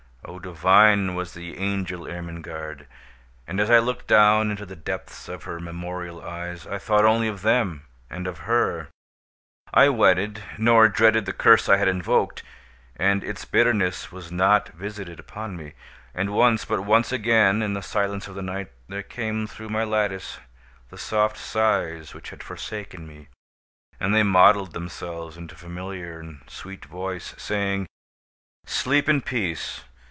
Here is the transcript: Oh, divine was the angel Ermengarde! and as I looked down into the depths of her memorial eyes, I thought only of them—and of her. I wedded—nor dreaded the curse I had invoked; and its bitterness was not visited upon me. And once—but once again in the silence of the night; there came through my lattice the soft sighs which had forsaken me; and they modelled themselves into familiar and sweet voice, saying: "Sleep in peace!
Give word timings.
Oh, 0.23 0.37
divine 0.37 1.15
was 1.15 1.33
the 1.33 1.57
angel 1.57 2.05
Ermengarde! 2.07 2.85
and 3.47 3.59
as 3.59 3.71
I 3.71 3.79
looked 3.79 4.05
down 4.07 4.51
into 4.51 4.67
the 4.67 4.75
depths 4.75 5.27
of 5.27 5.43
her 5.43 5.59
memorial 5.59 6.21
eyes, 6.23 6.67
I 6.67 6.77
thought 6.77 7.03
only 7.05 7.27
of 7.27 7.41
them—and 7.41 8.27
of 8.27 8.37
her. 8.47 8.89
I 9.73 9.89
wedded—nor 9.89 10.89
dreaded 10.89 11.25
the 11.25 11.33
curse 11.33 11.67
I 11.67 11.77
had 11.77 11.87
invoked; 11.87 12.43
and 12.95 13.23
its 13.23 13.45
bitterness 13.45 14.11
was 14.11 14.31
not 14.31 14.69
visited 14.69 15.19
upon 15.19 15.57
me. 15.57 15.73
And 16.13 16.29
once—but 16.29 16.85
once 16.85 17.11
again 17.11 17.63
in 17.63 17.73
the 17.73 17.81
silence 17.81 18.27
of 18.27 18.35
the 18.35 18.43
night; 18.43 18.71
there 18.87 19.03
came 19.03 19.47
through 19.47 19.69
my 19.69 19.83
lattice 19.83 20.37
the 20.91 20.99
soft 20.99 21.35
sighs 21.35 22.13
which 22.13 22.29
had 22.29 22.43
forsaken 22.43 23.07
me; 23.07 23.27
and 23.99 24.13
they 24.13 24.23
modelled 24.23 24.73
themselves 24.73 25.35
into 25.35 25.55
familiar 25.55 26.19
and 26.19 26.43
sweet 26.47 26.85
voice, 26.85 27.33
saying: 27.37 27.87
"Sleep 28.67 29.09
in 29.09 29.21
peace! 29.21 29.81